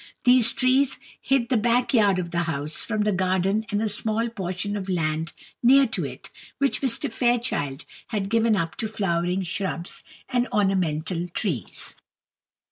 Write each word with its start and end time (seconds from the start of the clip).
These 0.23 0.53
trees 0.55 0.97
hid 1.21 1.49
the 1.49 1.57
back 1.57 1.93
yard 1.93 2.17
of 2.17 2.31
the 2.31 2.45
house 2.49 2.83
from 2.85 3.01
the 3.03 3.11
garden 3.11 3.67
and 3.69 3.91
small 3.91 4.29
portion 4.29 4.75
of 4.75 4.89
land 4.89 5.31
near 5.61 5.85
to 5.89 6.03
it, 6.03 6.31
which 6.57 6.81
Mr. 6.81 7.11
Fairchild 7.11 7.85
had 8.07 8.27
given 8.31 8.55
up 8.55 8.75
to 8.77 8.87
flowering 8.87 9.43
shrubs 9.43 10.03
and 10.27 10.47
ornamental 10.51 11.27
trees. 11.27 11.95